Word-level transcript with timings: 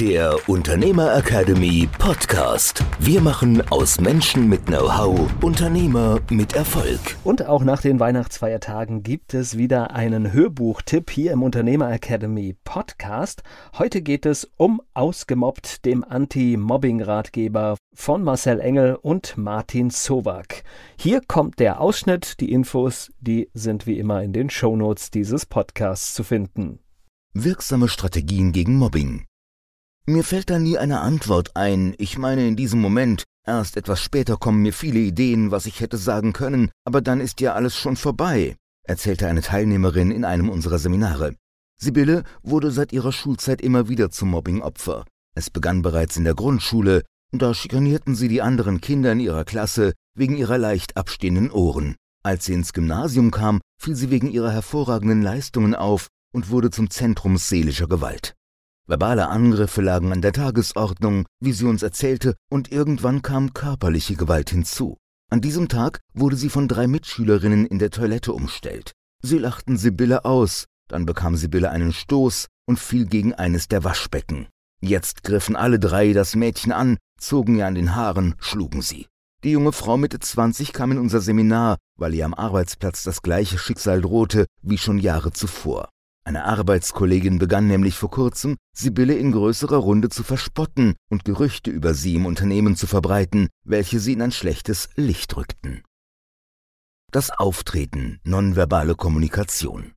der 0.00 0.34
Unternehmer 0.48 1.14
Academy 1.14 1.86
Podcast. 1.98 2.82
Wir 3.00 3.20
machen 3.20 3.62
aus 3.70 4.00
Menschen 4.00 4.48
mit 4.48 4.64
Know-how 4.64 5.28
Unternehmer 5.42 6.20
mit 6.30 6.54
Erfolg. 6.54 7.18
Und 7.22 7.44
auch 7.44 7.62
nach 7.64 7.82
den 7.82 8.00
Weihnachtsfeiertagen 8.00 9.02
gibt 9.02 9.34
es 9.34 9.58
wieder 9.58 9.90
einen 9.90 10.32
Hörbuchtipp 10.32 11.10
hier 11.10 11.32
im 11.32 11.42
Unternehmer 11.42 11.92
Academy 11.92 12.56
Podcast. 12.64 13.42
Heute 13.78 14.00
geht 14.00 14.24
es 14.24 14.50
um 14.56 14.80
Ausgemobbt, 14.94 15.84
dem 15.84 16.02
Anti-Mobbing-Ratgeber 16.02 17.76
von 17.92 18.22
Marcel 18.22 18.58
Engel 18.58 18.94
und 18.94 19.36
Martin 19.36 19.90
Sowak. 19.90 20.62
Hier 20.96 21.20
kommt 21.20 21.58
der 21.58 21.78
Ausschnitt. 21.78 22.40
Die 22.40 22.52
Infos, 22.52 23.12
die 23.20 23.50
sind 23.52 23.86
wie 23.86 23.98
immer 23.98 24.22
in 24.22 24.32
den 24.32 24.48
Shownotes 24.48 25.10
dieses 25.10 25.44
Podcasts 25.44 26.14
zu 26.14 26.24
finden. 26.24 26.78
Wirksame 27.34 27.88
Strategien 27.88 28.52
gegen 28.52 28.76
Mobbing. 28.76 29.26
Mir 30.10 30.24
fällt 30.24 30.50
da 30.50 30.58
nie 30.58 30.76
eine 30.76 31.02
Antwort 31.02 31.54
ein. 31.54 31.94
Ich 31.96 32.18
meine, 32.18 32.48
in 32.48 32.56
diesem 32.56 32.80
Moment, 32.80 33.22
erst 33.46 33.76
etwas 33.76 34.02
später 34.02 34.36
kommen 34.36 34.60
mir 34.60 34.72
viele 34.72 34.98
Ideen, 34.98 35.52
was 35.52 35.66
ich 35.66 35.78
hätte 35.78 35.98
sagen 35.98 36.32
können, 36.32 36.72
aber 36.84 37.00
dann 37.00 37.20
ist 37.20 37.40
ja 37.40 37.54
alles 37.54 37.76
schon 37.76 37.94
vorbei, 37.94 38.56
erzählte 38.82 39.28
eine 39.28 39.40
Teilnehmerin 39.40 40.10
in 40.10 40.24
einem 40.24 40.48
unserer 40.48 40.80
Seminare. 40.80 41.36
Sibylle 41.80 42.24
wurde 42.42 42.72
seit 42.72 42.92
ihrer 42.92 43.12
Schulzeit 43.12 43.60
immer 43.60 43.88
wieder 43.88 44.10
zum 44.10 44.30
Mobbingopfer. 44.30 45.04
Es 45.36 45.48
begann 45.48 45.80
bereits 45.80 46.16
in 46.16 46.24
der 46.24 46.34
Grundschule, 46.34 47.04
da 47.30 47.54
schikanierten 47.54 48.16
sie 48.16 48.26
die 48.26 48.42
anderen 48.42 48.80
Kinder 48.80 49.12
in 49.12 49.20
ihrer 49.20 49.44
Klasse 49.44 49.92
wegen 50.16 50.36
ihrer 50.36 50.58
leicht 50.58 50.96
abstehenden 50.96 51.52
Ohren. 51.52 51.94
Als 52.24 52.46
sie 52.46 52.54
ins 52.54 52.72
Gymnasium 52.72 53.30
kam, 53.30 53.60
fiel 53.80 53.94
sie 53.94 54.10
wegen 54.10 54.28
ihrer 54.28 54.50
hervorragenden 54.50 55.22
Leistungen 55.22 55.76
auf 55.76 56.08
und 56.32 56.50
wurde 56.50 56.70
zum 56.70 56.90
Zentrum 56.90 57.36
seelischer 57.36 57.86
Gewalt. 57.86 58.34
Verbale 58.90 59.28
Angriffe 59.28 59.82
lagen 59.82 60.10
an 60.10 60.20
der 60.20 60.32
Tagesordnung, 60.32 61.24
wie 61.38 61.52
sie 61.52 61.66
uns 61.66 61.84
erzählte, 61.84 62.34
und 62.50 62.72
irgendwann 62.72 63.22
kam 63.22 63.54
körperliche 63.54 64.16
Gewalt 64.16 64.50
hinzu. 64.50 64.96
An 65.30 65.40
diesem 65.40 65.68
Tag 65.68 66.00
wurde 66.12 66.34
sie 66.34 66.48
von 66.48 66.66
drei 66.66 66.88
Mitschülerinnen 66.88 67.66
in 67.66 67.78
der 67.78 67.92
Toilette 67.92 68.32
umstellt. 68.32 68.90
Sie 69.22 69.38
lachten 69.38 69.76
Sibylle 69.76 70.24
aus, 70.24 70.64
dann 70.88 71.06
bekam 71.06 71.36
Sibylle 71.36 71.70
einen 71.70 71.92
Stoß 71.92 72.48
und 72.66 72.80
fiel 72.80 73.06
gegen 73.06 73.32
eines 73.32 73.68
der 73.68 73.84
Waschbecken. 73.84 74.48
Jetzt 74.80 75.22
griffen 75.22 75.54
alle 75.54 75.78
drei 75.78 76.12
das 76.12 76.34
Mädchen 76.34 76.72
an, 76.72 76.96
zogen 77.16 77.54
ihr 77.54 77.68
an 77.68 77.76
den 77.76 77.94
Haaren, 77.94 78.34
schlugen 78.40 78.82
sie. 78.82 79.06
Die 79.44 79.52
junge 79.52 79.70
Frau 79.70 79.98
Mitte 79.98 80.18
20 80.18 80.72
kam 80.72 80.90
in 80.90 80.98
unser 80.98 81.20
Seminar, 81.20 81.76
weil 81.96 82.12
ihr 82.12 82.24
am 82.24 82.34
Arbeitsplatz 82.34 83.04
das 83.04 83.22
gleiche 83.22 83.56
Schicksal 83.56 84.00
drohte 84.00 84.46
wie 84.62 84.78
schon 84.78 84.98
Jahre 84.98 85.30
zuvor. 85.30 85.90
Eine 86.24 86.44
Arbeitskollegin 86.44 87.38
begann 87.38 87.66
nämlich 87.66 87.96
vor 87.96 88.10
kurzem, 88.10 88.56
Sibylle 88.76 89.14
in 89.14 89.32
größerer 89.32 89.78
Runde 89.78 90.10
zu 90.10 90.22
verspotten 90.22 90.94
und 91.10 91.24
Gerüchte 91.24 91.70
über 91.70 91.94
sie 91.94 92.14
im 92.14 92.26
Unternehmen 92.26 92.76
zu 92.76 92.86
verbreiten, 92.86 93.48
welche 93.64 94.00
sie 94.00 94.12
in 94.12 94.22
ein 94.22 94.32
schlechtes 94.32 94.90
Licht 94.96 95.36
rückten. 95.36 95.82
Das 97.10 97.30
Auftreten, 97.30 98.20
nonverbale 98.22 98.94
Kommunikation. 98.94 99.94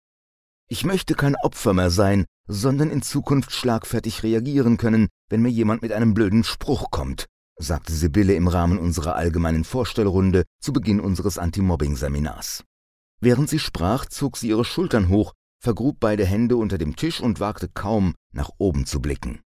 Ich 0.69 0.85
möchte 0.85 1.13
kein 1.13 1.35
Opfer 1.43 1.73
mehr 1.73 1.91
sein, 1.91 2.25
sondern 2.47 2.89
in 2.89 3.01
Zukunft 3.01 3.51
schlagfertig 3.51 4.23
reagieren 4.23 4.77
können, 4.77 5.09
wenn 5.29 5.41
mir 5.41 5.51
jemand 5.51 5.81
mit 5.81 5.91
einem 5.91 6.13
blöden 6.13 6.43
Spruch 6.43 6.89
kommt, 6.89 7.27
sagte 7.57 7.93
Sibylle 7.93 8.33
im 8.33 8.47
Rahmen 8.47 8.79
unserer 8.79 9.15
allgemeinen 9.15 9.65
Vorstellrunde 9.65 10.43
zu 10.59 10.73
Beginn 10.73 10.99
unseres 10.99 11.37
Anti-Mobbing-Seminars. 11.37 12.63
Während 13.21 13.49
sie 13.49 13.59
sprach, 13.59 14.05
zog 14.05 14.37
sie 14.37 14.49
ihre 14.49 14.65
Schultern 14.65 15.09
hoch 15.09 15.33
vergrub 15.63 15.97
beide 15.99 16.25
Hände 16.25 16.57
unter 16.57 16.77
dem 16.77 16.95
Tisch 16.95 17.21
und 17.21 17.39
wagte 17.39 17.69
kaum, 17.69 18.13
nach 18.33 18.49
oben 18.57 18.85
zu 18.85 19.01
blicken. 19.01 19.39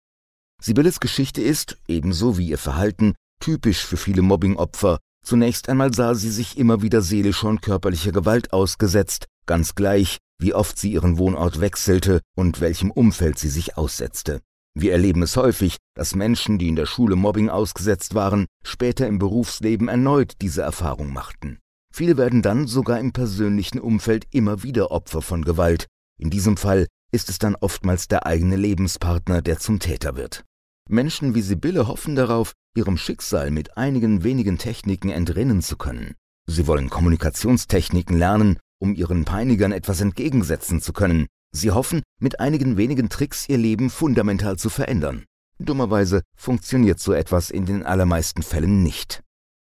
Sibylles 0.62 0.98
Geschichte 0.98 1.42
ist, 1.42 1.76
ebenso 1.86 2.38
wie 2.38 2.48
ihr 2.48 2.58
Verhalten, 2.58 3.14
typisch 3.40 3.84
für 3.84 3.98
viele 3.98 4.22
Mobbingopfer. 4.22 4.98
Zunächst 5.22 5.68
einmal 5.68 5.92
sah 5.92 6.14
sie 6.14 6.30
sich 6.30 6.56
immer 6.56 6.80
wieder 6.80 7.02
seelischer 7.02 7.48
und 7.48 7.60
körperlicher 7.60 8.12
Gewalt 8.12 8.52
ausgesetzt, 8.52 9.26
ganz 9.44 9.74
gleich, 9.74 10.18
wie 10.40 10.54
oft 10.54 10.78
sie 10.78 10.92
ihren 10.92 11.18
Wohnort 11.18 11.60
wechselte 11.60 12.20
und 12.34 12.60
welchem 12.60 12.90
Umfeld 12.90 13.38
sie 13.38 13.48
sich 13.50 13.76
aussetzte. 13.76 14.40
Wir 14.74 14.92
erleben 14.92 15.22
es 15.22 15.36
häufig, 15.36 15.76
dass 15.94 16.14
Menschen, 16.14 16.58
die 16.58 16.68
in 16.68 16.76
der 16.76 16.86
Schule 16.86 17.16
Mobbing 17.16 17.50
ausgesetzt 17.50 18.14
waren, 18.14 18.46
später 18.64 19.06
im 19.06 19.18
Berufsleben 19.18 19.88
erneut 19.88 20.34
diese 20.40 20.62
Erfahrung 20.62 21.12
machten. 21.12 21.58
Viele 21.92 22.16
werden 22.18 22.42
dann 22.42 22.66
sogar 22.66 23.00
im 23.00 23.12
persönlichen 23.12 23.80
Umfeld 23.80 24.26
immer 24.30 24.62
wieder 24.62 24.90
Opfer 24.90 25.22
von 25.22 25.44
Gewalt, 25.44 25.86
in 26.18 26.30
diesem 26.30 26.56
Fall 26.56 26.86
ist 27.12 27.28
es 27.28 27.38
dann 27.38 27.56
oftmals 27.56 28.08
der 28.08 28.26
eigene 28.26 28.56
Lebenspartner, 28.56 29.42
der 29.42 29.58
zum 29.58 29.78
Täter 29.78 30.16
wird. 30.16 30.44
Menschen 30.88 31.34
wie 31.34 31.42
Sibylle 31.42 31.88
hoffen 31.88 32.14
darauf, 32.14 32.52
ihrem 32.76 32.96
Schicksal 32.96 33.50
mit 33.50 33.76
einigen 33.76 34.22
wenigen 34.22 34.58
Techniken 34.58 35.10
entrinnen 35.10 35.62
zu 35.62 35.76
können. 35.76 36.14
Sie 36.46 36.66
wollen 36.66 36.90
Kommunikationstechniken 36.90 38.16
lernen, 38.16 38.58
um 38.78 38.94
ihren 38.94 39.24
Peinigern 39.24 39.72
etwas 39.72 40.00
entgegensetzen 40.00 40.80
zu 40.80 40.92
können. 40.92 41.26
Sie 41.52 41.70
hoffen, 41.70 42.02
mit 42.20 42.40
einigen 42.40 42.76
wenigen 42.76 43.08
Tricks 43.08 43.48
ihr 43.48 43.58
Leben 43.58 43.90
fundamental 43.90 44.56
zu 44.58 44.68
verändern. 44.68 45.24
Dummerweise 45.58 46.22
funktioniert 46.36 47.00
so 47.00 47.12
etwas 47.12 47.50
in 47.50 47.66
den 47.66 47.82
allermeisten 47.82 48.42
Fällen 48.42 48.82
nicht. 48.82 49.22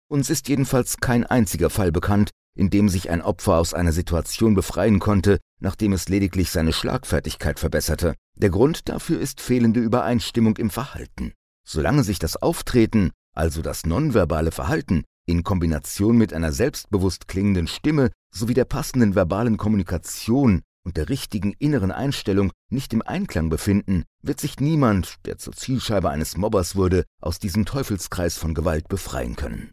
Uns 0.09 0.29
ist 0.29 0.49
jedenfalls 0.49 0.97
kein 0.97 1.25
einziger 1.25 1.69
Fall 1.69 1.91
bekannt, 1.91 2.31
in 2.57 2.69
dem 2.71 2.89
sich 2.89 3.09
ein 3.09 3.21
Opfer 3.21 3.57
aus 3.57 3.73
einer 3.73 3.91
Situation 3.91 4.55
befreien 4.55 4.99
konnte, 4.99 5.37
nachdem 5.59 5.93
es 5.93 6.09
lediglich 6.09 6.49
seine 6.49 6.73
Schlagfertigkeit 6.73 7.59
verbesserte. 7.59 8.15
Der 8.35 8.49
Grund 8.49 8.89
dafür 8.89 9.19
ist 9.19 9.41
fehlende 9.41 9.79
Übereinstimmung 9.79 10.57
im 10.57 10.69
Verhalten. 10.69 11.33
Solange 11.67 12.03
sich 12.03 12.17
das 12.17 12.35
Auftreten, 12.35 13.11
also 13.35 13.61
das 13.61 13.85
nonverbale 13.85 14.51
Verhalten, 14.51 15.03
in 15.27 15.43
Kombination 15.43 16.17
mit 16.17 16.33
einer 16.33 16.51
selbstbewusst 16.51 17.27
klingenden 17.27 17.67
Stimme 17.67 18.09
sowie 18.33 18.53
der 18.53 18.65
passenden 18.65 19.13
verbalen 19.13 19.57
Kommunikation 19.57 20.61
und 20.83 20.97
der 20.97 21.09
richtigen 21.09 21.53
inneren 21.59 21.91
Einstellung 21.91 22.51
nicht 22.71 22.93
im 22.93 23.01
Einklang 23.01 23.49
befinden, 23.49 24.05
wird 24.23 24.39
sich 24.39 24.59
niemand, 24.59 25.17
der 25.25 25.37
zur 25.37 25.53
Zielscheibe 25.53 26.09
eines 26.09 26.37
Mobbers 26.37 26.75
wurde, 26.75 27.03
aus 27.21 27.39
diesem 27.39 27.65
Teufelskreis 27.65 28.37
von 28.37 28.53
Gewalt 28.53 28.87
befreien 28.87 29.35
können. 29.35 29.71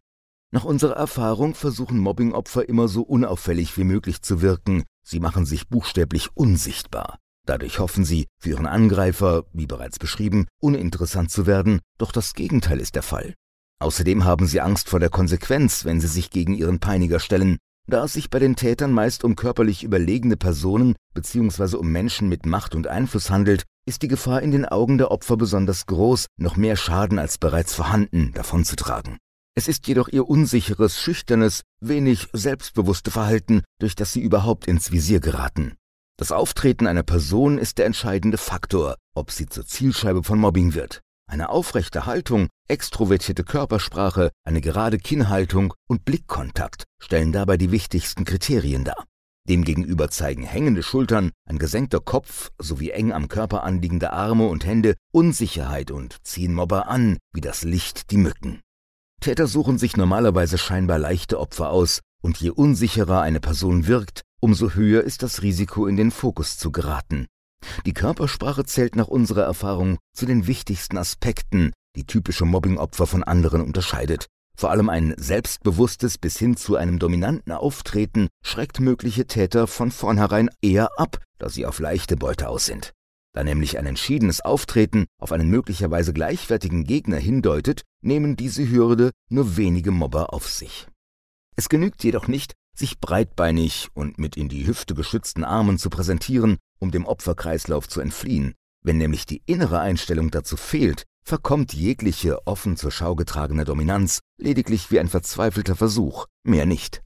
Nach 0.55 0.65
unserer 0.65 0.95
Erfahrung 0.95 1.57
versuchen 1.57 1.99
Mobbingopfer 1.99 2.69
immer 2.69 2.87
so 2.87 3.03
unauffällig 3.03 3.77
wie 3.77 3.83
möglich 3.83 4.23
zu 4.23 4.41
wirken. 4.41 4.85
Sie 5.05 5.19
machen 5.19 5.47
sich 5.47 5.69
buchstäblich 5.69 6.29
unsichtbar. 6.37 7.19
Dadurch 7.45 7.81
hoffen 7.81 8.05
sie, 8.05 8.29
für 8.39 8.51
ihren 8.51 8.67
Angreifer, 8.67 9.47
wie 9.53 9.67
bereits 9.67 9.99
beschrieben, 9.99 10.47
uninteressant 10.61 11.33
zu 11.33 11.47
werden, 11.47 11.81
doch 11.99 12.13
das 12.13 12.35
Gegenteil 12.35 12.79
ist 12.79 12.95
der 12.95 13.03
Fall. 13.03 13.35
Außerdem 13.81 14.23
haben 14.23 14.47
sie 14.47 14.61
Angst 14.61 14.89
vor 14.89 15.01
der 15.01 15.11
Konsequenz, 15.11 15.85
wenn 15.85 16.01
sie 16.01 16.07
sich 16.07 16.31
gegen 16.31 16.55
ihren 16.55 16.79
Peiniger 16.79 17.19
stellen. 17.19 17.59
Da 17.89 18.05
es 18.05 18.13
sich 18.13 18.31
bei 18.31 18.39
den 18.39 18.55
Tätern 18.55 18.93
meist 18.93 19.25
um 19.25 19.35
körperlich 19.35 19.83
überlegene 19.83 20.37
Personen 20.37 20.95
bzw. 21.15 21.79
um 21.79 21.91
Menschen 21.91 22.29
mit 22.29 22.47
Macht 22.47 22.77
und 22.77 22.87
Einfluss 22.87 23.29
handelt, 23.29 23.65
ist 23.87 24.03
die 24.03 24.09
Gefahr 24.09 24.41
in 24.41 24.53
den 24.53 24.67
Augen 24.67 24.99
der 24.99 25.11
Opfer 25.11 25.37
besonders 25.37 25.87
groß, 25.87 26.27
noch 26.37 26.55
mehr 26.57 26.77
Schaden 26.77 27.19
als 27.19 27.39
bereits 27.39 27.75
vorhanden 27.75 28.31
davonzutragen. 28.35 29.19
Es 29.57 29.69
ist 29.69 29.87
jedoch 29.87 30.09
ihr 30.09 30.29
unsicheres, 30.29 31.01
schüchternes, 31.01 31.63
wenig 31.81 32.29
selbstbewusste 32.33 33.13
Verhalten, 33.13 33.63
durch 33.79 33.95
das 33.95 34.13
sie 34.13 34.21
überhaupt 34.21 34.67
ins 34.67 34.91
Visier 34.91 35.21
geraten. 35.21 35.77
Das 36.19 36.33
Auftreten 36.33 36.89
einer 36.89 37.05
Person 37.05 37.59
ist 37.59 37.79
der 37.79 37.87
entscheidende 37.87 38.37
Faktor, 38.37 38.97
ob 39.15 39.31
sie 39.31 39.47
zur 39.47 39.65
Zielscheibe 39.65 40.25
von 40.25 40.41
Mobbing 40.41 40.75
wird. 40.75 41.03
Eine 41.31 41.51
aufrechte 41.51 42.05
Haltung, 42.05 42.49
extrovertierte 42.69 43.45
Körpersprache, 43.45 44.31
eine 44.45 44.61
gerade 44.61 44.99
Kinnhaltung 44.99 45.73
und 45.89 46.05
Blickkontakt 46.05 46.85
stellen 47.01 47.33
dabei 47.33 47.57
die 47.57 47.71
wichtigsten 47.71 48.25
Kriterien 48.25 48.85
dar. 48.85 49.05
Demgegenüber 49.49 50.11
zeigen 50.11 50.43
hängende 50.43 50.83
Schultern, 50.83 51.31
ein 51.49 51.59
gesenkter 51.59 52.01
Kopf 52.01 52.51
sowie 52.59 52.91
eng 52.91 53.13
am 53.13 53.29
Körper 53.29 53.63
anliegende 53.63 54.13
Arme 54.13 54.49
und 54.49 54.65
Hände 54.65 54.95
Unsicherheit 55.13 55.91
und 55.91 56.17
ziehen 56.25 56.55
Mobber 56.55 56.89
an, 56.89 57.19
wie 57.33 57.41
das 57.41 57.63
Licht 57.63 58.11
die 58.11 58.17
Mücken. 58.17 58.61
Täter 59.25 59.47
suchen 59.47 59.79
sich 59.79 59.97
normalerweise 59.97 60.59
scheinbar 60.59 60.99
leichte 60.99 61.41
Opfer 61.41 61.71
aus, 61.71 62.01
und 62.21 62.37
je 62.43 62.51
unsicherer 62.51 63.23
eine 63.23 63.41
Person 63.41 63.87
wirkt, 63.87 64.21
umso 64.39 64.73
höher 64.75 65.03
ist 65.03 65.23
das 65.23 65.41
Risiko, 65.41 65.87
in 65.87 65.97
den 65.97 66.11
Fokus 66.11 66.59
zu 66.59 66.71
geraten. 66.71 67.25
Die 67.87 67.95
Körpersprache 67.95 68.67
zählt 68.67 68.97
nach 68.97 69.09
unserer 69.09 69.45
Erfahrung 69.45 69.97
zu 70.13 70.27
den 70.27 70.47
wichtigsten 70.47 70.99
Aspekten, 70.99 71.73
die 71.97 72.05
typische 72.05 72.45
Mobbingopfer 72.45 73.07
von 73.07 73.25
anderen 73.25 73.63
unterscheidet. 73.63 74.27
Vor 74.59 74.71
allem 74.71 74.91
ein 74.91 75.15
selbstbewusstes 75.17 76.19
bis 76.19 76.39
hin 76.39 76.59
zu 76.59 76.77
einem 76.77 76.99
dominanten 76.99 77.53
Auftreten 77.55 78.29
schreckt 78.45 78.79
mögliche 78.79 79.27
Täter 79.27 79.67
von 79.67 79.91
vornherein 79.91 80.51
eher 80.61 80.99
ab, 80.99 81.25
da 81.39 81.49
sie 81.49 81.65
auf 81.65 81.79
leichte 81.79 82.19
Beute 82.19 82.51
aus 82.51 82.67
sind. 82.67 82.93
Da 83.35 83.43
nämlich 83.43 83.79
ein 83.79 83.87
entschiedenes 83.87 84.41
Auftreten 84.41 85.07
auf 85.19 85.33
einen 85.33 85.51
möglicherweise 85.51 86.13
gleichwertigen 86.13 86.85
Gegner 86.85 87.19
hindeutet, 87.19 87.83
nehmen 88.01 88.37
diese 88.37 88.71
Hürde 88.71 89.11
nur 89.29 89.57
wenige 89.57 89.91
Mobber 89.91 90.33
auf 90.33 90.49
sich. 90.49 90.87
Es 91.57 91.69
genügt 91.69 92.05
jedoch 92.05 92.29
nicht, 92.29 92.55
sich 92.77 93.01
breitbeinig 93.01 93.89
und 93.95 94.19
mit 94.19 94.37
in 94.37 94.49
die 94.49 94.67
Hüfte 94.67 94.95
geschützten 94.95 95.45
Armen 95.45 95.79
zu 95.79 95.91
präsentieren, 95.91 96.59
um 96.79 96.93
dem 96.93 97.07
Opferkreislauf 97.07 97.89
zu 97.89 98.01
entfliehen. 98.01 98.55
Wenn 98.83 98.99
nämlich 98.99 99.27
die 99.27 99.43
innere 99.47 99.81
Einstellung 99.81 100.31
dazu 100.31 100.57
fehlt, 100.57 101.05
verkommt 101.25 101.73
jegliche 101.73 102.47
offen 102.47 102.77
zur 102.77 102.93
Schau 102.93 103.17
getragene 103.17 103.65
Dominanz 103.65 104.21
lediglich 104.39 104.91
wie 104.91 105.01
ein 105.01 105.09
verzweifelter 105.09 105.75
Versuch, 105.75 106.27
mehr 106.45 106.67
nicht. 106.67 107.03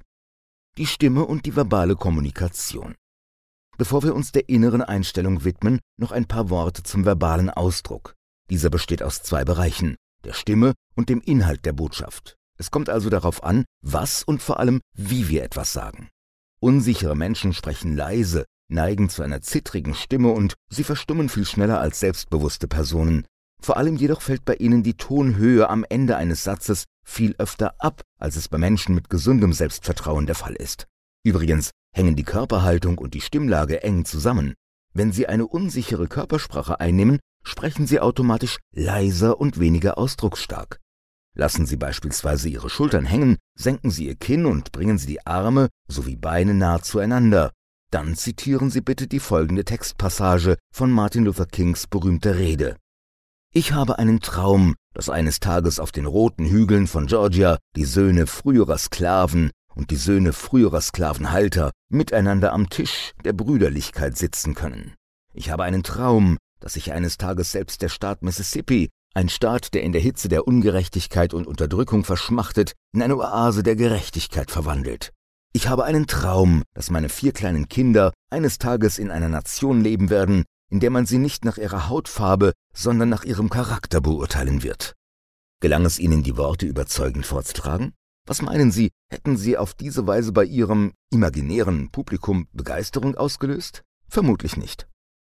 Die 0.77 0.87
Stimme 0.87 1.25
und 1.25 1.47
die 1.47 1.57
verbale 1.57 1.97
Kommunikation. 1.97 2.95
Bevor 3.79 4.03
wir 4.03 4.17
uns 4.17 4.33
der 4.33 4.49
inneren 4.49 4.83
Einstellung 4.83 5.45
widmen, 5.45 5.79
noch 5.97 6.11
ein 6.11 6.27
paar 6.27 6.51
Worte 6.51 6.83
zum 6.83 7.05
verbalen 7.05 7.49
Ausdruck. 7.49 8.17
Dieser 8.51 8.71
besteht 8.71 9.05
aus 9.05 9.23
zwei 9.23 9.45
Bereichen, 9.45 9.95
der 10.25 10.33
Stimme 10.33 10.75
und 10.97 11.09
dem 11.09 11.21
Inhalt 11.21 11.65
der 11.65 11.73
Botschaft. 11.73 12.37
Es 12.59 12.73
kommt 12.73 12.89
also 12.89 13.09
darauf 13.09 13.45
an, 13.45 13.65
was 13.81 14.25
und 14.25 14.43
vor 14.43 14.59
allem, 14.59 14.81
wie 14.95 15.29
wir 15.29 15.45
etwas 15.45 15.73
sagen. 15.73 16.09
Unsichere 16.59 17.15
Menschen 17.15 17.53
sprechen 17.53 17.95
leise, 17.95 18.47
neigen 18.69 19.09
zu 19.11 19.23
einer 19.23 19.43
zittrigen 19.43 19.95
Stimme 19.95 20.33
und 20.33 20.55
sie 20.69 20.83
verstummen 20.83 21.29
viel 21.29 21.47
schneller 21.47 21.81
als 21.81 22.01
selbstbewusste 22.01 22.67
Personen. 22.67 23.27
Vor 23.63 23.77
allem 23.77 23.95
jedoch 23.95 24.23
fällt 24.23 24.45
bei 24.45 24.55
ihnen 24.57 24.83
die 24.83 24.95
Tonhöhe 24.95 25.71
am 25.71 25.85
Ende 25.89 26.17
eines 26.17 26.43
Satzes 26.43 26.87
viel 27.05 27.37
öfter 27.39 27.75
ab, 27.79 28.03
als 28.19 28.35
es 28.35 28.49
bei 28.49 28.59
Menschen 28.59 28.97
mit 28.97 29.09
gesundem 29.09 29.53
Selbstvertrauen 29.53 30.27
der 30.27 30.35
Fall 30.35 30.57
ist. 30.57 30.89
Übrigens 31.25 31.71
hängen 31.93 32.17
die 32.17 32.25
Körperhaltung 32.25 32.99
und 32.99 33.15
die 33.15 33.21
Stimmlage 33.21 33.83
eng 33.83 34.05
zusammen. 34.05 34.55
Wenn 34.95 35.13
Sie 35.13 35.27
eine 35.27 35.47
unsichere 35.47 36.09
Körpersprache 36.09 36.81
einnehmen, 36.81 37.19
sprechen 37.43 37.87
Sie 37.87 38.01
automatisch 38.01 38.59
leiser 38.75 39.41
und 39.41 39.59
weniger 39.59 39.99
ausdrucksstark. 39.99 40.79
Lassen 41.35 41.67
Sie 41.67 41.77
beispielsweise 41.77 42.49
Ihre 42.49 42.69
Schultern 42.69 43.05
hängen, 43.05 43.37
senken 43.55 43.91
Sie 43.91 44.07
Ihr 44.07 44.17
Kinn 44.17 44.45
und 44.45 44.73
bringen 44.73 44.99
Sie 44.99 45.07
die 45.07 45.27
Arme 45.27 45.69
sowie 45.87 46.17
Beine 46.17 46.55
nah 46.55 46.83
zueinander. 46.83 47.53
Dann 47.91 48.17
zitieren 48.17 48.71
Sie 48.71 48.81
bitte 48.81 49.07
die 49.07 49.21
folgende 49.21 49.65
Textpassage 49.65 50.57
von 50.75 50.91
Martin 50.91 51.25
Luther 51.25 51.47
Kings 51.47 51.87
berühmter 51.87 52.37
Rede. 52.37 52.77
Ich 53.55 53.73
habe 53.73 53.99
einen 53.99 54.21
Traum, 54.21 54.75
dass 54.95 55.09
eines 55.09 55.41
Tages 55.41 55.81
auf 55.81 55.91
den 55.91 56.05
roten 56.05 56.45
Hügeln 56.45 56.87
von 56.87 57.07
Georgia 57.07 57.59
die 57.77 57.87
Söhne 57.87 58.27
früherer 58.27 58.77
Sklaven 58.77 59.51
und 59.79 59.91
die 59.91 59.97
Söhne 59.97 60.33
früherer 60.33 60.81
Sklavenhalter 60.81 61.71
miteinander 61.89 62.53
am 62.53 62.69
Tisch 62.69 63.13
der 63.25 63.33
Brüderlichkeit 63.33 64.19
sitzen 64.19 64.55
können. 64.55 64.95
Ich 65.33 65.51
habe 65.51 65.63
einen 65.63 65.85
Traum, 65.85 66.37
dass 66.61 66.75
sich 66.75 66.93
eines 66.93 67.17
Tages 67.17 67.53
selbst 67.53 67.81
der 67.81 67.89
Staat 67.89 68.23
Mississippi, 68.23 68.91
ein 69.15 69.29
Staat, 69.29 69.73
der 69.75 69.85
in 69.85 69.93
der 69.93 70.01
Hitze 70.01 70.29
der 70.29 70.47
Ungerechtigkeit 70.47 71.33
und 71.33 71.47
Unterdrückung 71.47 72.05
verschmachtet, 72.05 72.73
in 72.93 73.03
eine 73.03 73.17
Oase 73.17 73.63
der 73.63 73.77
Gerechtigkeit 73.77 74.51
verwandelt. 74.51 75.13
Ich 75.55 75.69
habe 75.69 75.85
einen 75.85 76.07
Traum, 76.07 76.63
dass 76.75 76.91
meine 76.91 77.09
vier 77.09 77.33
kleinen 77.33 77.69
Kinder 77.69 78.13
eines 78.31 78.59
Tages 78.59 78.99
in 78.99 79.11
einer 79.11 79.29
Nation 79.29 79.81
leben 79.81 80.11
werden, 80.11 80.45
in 80.71 80.81
der 80.81 80.91
man 80.91 81.07
sie 81.07 81.19
nicht 81.19 81.45
nach 81.45 81.57
ihrer 81.57 81.89
Hautfarbe, 81.89 82.53
sondern 82.75 83.09
nach 83.09 83.25
ihrem 83.25 83.49
Charakter 83.49 84.01
beurteilen 84.01 84.63
wird. 84.63 84.95
Gelang 85.61 85.85
es 85.85 85.99
Ihnen, 85.99 86.23
die 86.23 86.37
Worte 86.37 86.67
überzeugend 86.67 87.27
vorzutragen? 87.27 87.93
Was 88.29 88.43
meinen 88.43 88.71
Sie, 88.71 88.91
hätten 89.11 89.39
Sie 89.39 89.57
auf 89.57 89.73
diese 89.73 90.07
Weise 90.07 90.33
bei 90.33 90.45
Ihrem 90.45 90.93
imaginären 91.11 91.89
Publikum 91.91 92.47
Begeisterung 92.53 93.15
ausgelöst? 93.15 93.85
Vermutlich 94.07 94.59
nicht. 94.59 94.87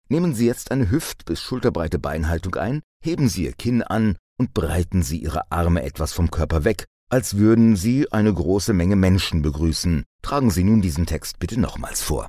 Nehmen 0.08 0.32
Sie 0.32 0.46
jetzt 0.46 0.70
eine 0.70 0.88
hüft- 0.92 1.24
bis 1.24 1.40
schulterbreite 1.40 1.98
Beinhaltung 1.98 2.54
ein, 2.54 2.82
heben 3.02 3.28
Sie 3.28 3.46
Ihr 3.46 3.52
Kinn 3.52 3.82
an 3.82 4.16
und 4.38 4.54
breiten 4.54 5.02
Sie 5.02 5.18
Ihre 5.18 5.50
Arme 5.50 5.82
etwas 5.82 6.12
vom 6.12 6.30
Körper 6.30 6.62
weg, 6.62 6.84
als 7.10 7.36
würden 7.36 7.74
Sie 7.74 8.12
eine 8.12 8.32
große 8.32 8.72
Menge 8.72 8.94
Menschen 8.94 9.42
begrüßen. 9.42 10.04
Tragen 10.22 10.52
Sie 10.52 10.62
nun 10.62 10.80
diesen 10.80 11.06
Text 11.06 11.40
bitte 11.40 11.58
nochmals 11.58 12.00
vor. 12.00 12.28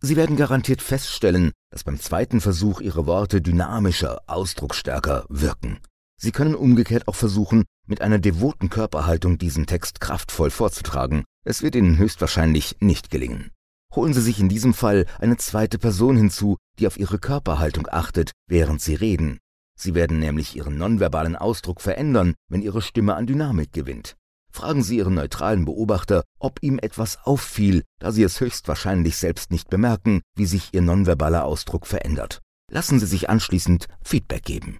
Sie 0.00 0.16
werden 0.16 0.36
garantiert 0.36 0.80
feststellen, 0.80 1.52
dass 1.70 1.84
beim 1.84 2.00
zweiten 2.00 2.40
Versuch 2.40 2.80
Ihre 2.80 3.04
Worte 3.06 3.42
dynamischer, 3.42 4.22
ausdrucksstärker 4.28 5.26
wirken. 5.28 5.80
Sie 6.16 6.32
können 6.32 6.54
umgekehrt 6.54 7.06
auch 7.06 7.16
versuchen, 7.16 7.64
mit 7.86 8.00
einer 8.00 8.18
devoten 8.18 8.70
Körperhaltung 8.70 9.38
diesen 9.38 9.66
Text 9.66 10.00
kraftvoll 10.00 10.50
vorzutragen. 10.50 11.24
Es 11.44 11.62
wird 11.62 11.74
Ihnen 11.74 11.98
höchstwahrscheinlich 11.98 12.76
nicht 12.80 13.10
gelingen. 13.10 13.50
Holen 13.94 14.14
Sie 14.14 14.22
sich 14.22 14.40
in 14.40 14.48
diesem 14.48 14.74
Fall 14.74 15.06
eine 15.20 15.36
zweite 15.36 15.78
Person 15.78 16.16
hinzu, 16.16 16.56
die 16.78 16.86
auf 16.86 16.98
Ihre 16.98 17.18
Körperhaltung 17.18 17.86
achtet, 17.90 18.32
während 18.48 18.80
Sie 18.80 18.94
reden. 18.94 19.38
Sie 19.76 19.94
werden 19.94 20.18
nämlich 20.18 20.56
Ihren 20.56 20.78
nonverbalen 20.78 21.36
Ausdruck 21.36 21.80
verändern, 21.80 22.34
wenn 22.48 22.62
Ihre 22.62 22.82
Stimme 22.82 23.14
an 23.14 23.26
Dynamik 23.26 23.72
gewinnt. 23.72 24.16
Fragen 24.50 24.82
Sie 24.82 24.98
Ihren 24.98 25.14
neutralen 25.14 25.64
Beobachter, 25.64 26.22
ob 26.38 26.62
ihm 26.62 26.78
etwas 26.80 27.18
auffiel, 27.24 27.82
da 27.98 28.12
Sie 28.12 28.22
es 28.22 28.40
höchstwahrscheinlich 28.40 29.16
selbst 29.16 29.50
nicht 29.50 29.68
bemerken, 29.68 30.22
wie 30.36 30.46
sich 30.46 30.72
Ihr 30.72 30.82
nonverbaler 30.82 31.44
Ausdruck 31.44 31.86
verändert. 31.86 32.40
Lassen 32.70 33.00
Sie 33.00 33.06
sich 33.06 33.28
anschließend 33.28 33.88
Feedback 34.04 34.44
geben. 34.44 34.78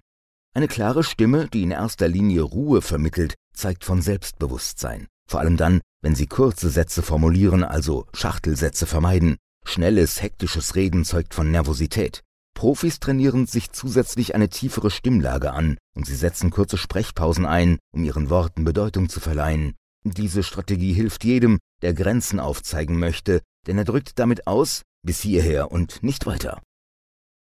Eine 0.55 0.69
klare 0.69 1.03
Stimme, 1.03 1.49
die 1.49 1.63
in 1.63 1.71
erster 1.71 2.07
Linie 2.07 2.41
Ruhe 2.41 2.81
vermittelt, 2.81 3.35
zeigt 3.53 3.83
von 3.83 4.01
Selbstbewusstsein. 4.01 5.07
Vor 5.29 5.41
allem 5.41 5.57
dann, 5.57 5.81
wenn 6.01 6.15
Sie 6.15 6.27
kurze 6.27 6.69
Sätze 6.69 7.01
formulieren, 7.01 7.61
also 7.65 8.05
Schachtelsätze 8.13 8.85
vermeiden. 8.85 9.35
Schnelles, 9.65 10.21
hektisches 10.21 10.75
Reden 10.75 11.03
zeugt 11.03 11.33
von 11.33 11.51
Nervosität. 11.51 12.21
Profis 12.53 13.01
trainieren 13.01 13.47
sich 13.47 13.73
zusätzlich 13.73 14.33
eine 14.33 14.47
tiefere 14.47 14.91
Stimmlage 14.91 15.51
an 15.51 15.77
und 15.93 16.05
sie 16.05 16.15
setzen 16.15 16.51
kurze 16.51 16.77
Sprechpausen 16.77 17.45
ein, 17.45 17.77
um 17.93 18.05
ihren 18.05 18.29
Worten 18.29 18.63
Bedeutung 18.63 19.09
zu 19.09 19.19
verleihen. 19.19 19.73
Diese 20.05 20.41
Strategie 20.41 20.93
hilft 20.93 21.25
jedem, 21.25 21.59
der 21.81 21.93
Grenzen 21.93 22.39
aufzeigen 22.39 22.97
möchte, 22.97 23.41
denn 23.67 23.77
er 23.77 23.83
drückt 23.83 24.19
damit 24.19 24.47
aus, 24.47 24.83
bis 25.05 25.19
hierher 25.19 25.73
und 25.73 26.01
nicht 26.01 26.25
weiter. 26.25 26.61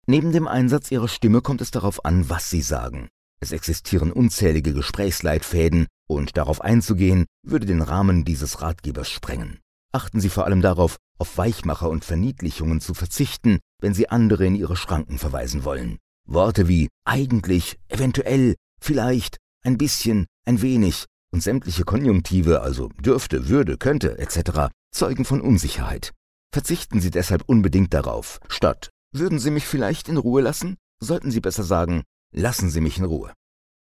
Neben 0.09 0.31
dem 0.31 0.47
Einsatz 0.47 0.89
ihrer 0.89 1.07
Stimme 1.07 1.39
kommt 1.39 1.61
es 1.61 1.69
darauf 1.69 2.03
an, 2.03 2.31
was 2.31 2.49
sie 2.49 2.63
sagen. 2.63 3.09
Es 3.41 3.51
existieren 3.51 4.11
unzählige 4.11 4.73
Gesprächsleitfäden, 4.73 5.85
und 6.07 6.35
darauf 6.35 6.61
einzugehen, 6.61 7.27
würde 7.45 7.67
den 7.67 7.83
Rahmen 7.83 8.25
dieses 8.25 8.59
Ratgebers 8.63 9.07
sprengen. 9.07 9.59
Achten 9.91 10.19
Sie 10.19 10.29
vor 10.29 10.45
allem 10.45 10.63
darauf, 10.63 10.97
auf 11.19 11.37
Weichmacher 11.37 11.91
und 11.91 12.05
Verniedlichungen 12.05 12.81
zu 12.81 12.95
verzichten, 12.95 13.59
wenn 13.81 13.93
Sie 13.93 14.09
andere 14.09 14.47
in 14.47 14.55
ihre 14.55 14.75
Schranken 14.75 15.19
verweisen 15.19 15.63
wollen. 15.63 15.99
Worte 16.27 16.67
wie 16.67 16.87
eigentlich, 17.05 17.77
eventuell, 17.87 18.55
vielleicht, 18.81 19.37
ein 19.63 19.77
bisschen, 19.77 20.25
ein 20.43 20.63
wenig 20.63 21.05
und 21.31 21.43
sämtliche 21.43 21.83
Konjunktive, 21.83 22.61
also 22.61 22.89
dürfte, 22.99 23.47
würde, 23.47 23.77
könnte 23.77 24.17
etc., 24.17 24.73
zeugen 24.91 25.23
von 25.23 25.39
Unsicherheit. 25.39 26.13
Verzichten 26.51 26.99
Sie 26.99 27.11
deshalb 27.11 27.43
unbedingt 27.45 27.93
darauf. 27.93 28.39
Statt 28.47 28.89
würden 29.11 29.39
Sie 29.39 29.51
mich 29.51 29.65
vielleicht 29.65 30.09
in 30.09 30.17
Ruhe 30.17 30.41
lassen, 30.41 30.77
sollten 30.99 31.31
Sie 31.31 31.41
besser 31.41 31.63
sagen, 31.63 32.03
lassen 32.31 32.69
Sie 32.69 32.81
mich 32.81 32.97
in 32.97 33.05
Ruhe. 33.05 33.33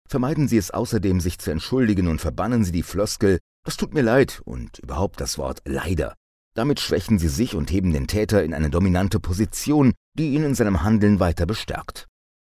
Vermeiden 0.07 0.47
Sie 0.47 0.57
es 0.57 0.71
außerdem, 0.71 1.19
sich 1.19 1.39
zu 1.39 1.51
entschuldigen 1.51 2.07
und 2.07 2.19
verbannen 2.19 2.63
Sie 2.63 2.71
die 2.71 2.83
Floskel, 2.83 3.39
das 3.63 3.77
tut 3.77 3.93
mir 3.93 4.01
leid 4.01 4.41
und 4.45 4.79
überhaupt 4.79 5.21
das 5.21 5.37
Wort 5.37 5.61
leider. 5.65 6.15
Damit 6.55 6.79
schwächen 6.79 7.19
Sie 7.19 7.27
sich 7.27 7.55
und 7.55 7.71
heben 7.71 7.93
den 7.93 8.07
Täter 8.07 8.43
in 8.43 8.53
eine 8.53 8.69
dominante 8.69 9.19
Position, 9.19 9.93
die 10.17 10.33
ihn 10.33 10.43
in 10.43 10.55
seinem 10.55 10.81
Handeln 10.81 11.19
weiter 11.19 11.45
bestärkt. 11.45 12.07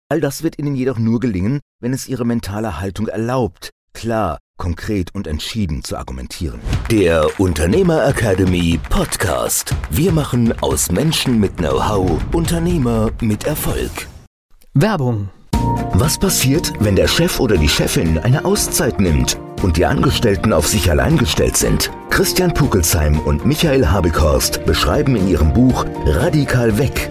All 0.09 0.21
das 0.21 0.43
wird 0.43 0.59
Ihnen 0.59 0.75
jedoch 0.75 0.97
nur 0.97 1.19
gelingen, 1.19 1.59
wenn 1.79 1.93
es 1.93 2.07
Ihre 2.07 2.25
mentale 2.25 2.79
Haltung 2.79 3.07
erlaubt, 3.07 3.71
klar, 3.93 4.39
konkret 4.61 5.13
und 5.15 5.25
entschieden 5.25 5.83
zu 5.83 5.97
argumentieren. 5.97 6.59
Der 6.91 7.27
Unternehmer 7.39 8.07
Academy 8.07 8.79
Podcast. 8.89 9.73
Wir 9.89 10.11
machen 10.11 10.53
aus 10.61 10.91
Menschen 10.91 11.39
mit 11.39 11.57
Know-how 11.57 12.21
Unternehmer 12.31 13.09
mit 13.21 13.45
Erfolg. 13.45 14.07
Werbung 14.75 15.29
was 15.93 16.17
passiert, 16.17 16.73
wenn 16.79 16.95
der 16.95 17.07
Chef 17.07 17.39
oder 17.39 17.57
die 17.57 17.69
Chefin 17.69 18.17
eine 18.17 18.45
Auszeit 18.45 18.99
nimmt 18.99 19.37
und 19.61 19.77
die 19.77 19.85
Angestellten 19.85 20.53
auf 20.53 20.67
sich 20.67 20.89
allein 20.89 21.17
gestellt 21.17 21.57
sind? 21.57 21.91
Christian 22.09 22.53
Pukelsheim 22.53 23.19
und 23.19 23.45
Michael 23.45 23.87
Habekorst 23.87 24.65
beschreiben 24.65 25.15
in 25.15 25.27
ihrem 25.27 25.53
Buch 25.53 25.85
Radikal 26.05 26.77
weg 26.77 27.10